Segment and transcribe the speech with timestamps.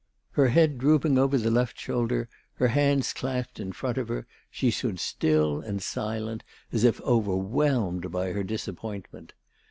[0.31, 4.71] Her head drooping over the left shoulder, her hands clasped in front of her, she
[4.71, 9.33] stood still and silent as if overwhelmed by her disappointment.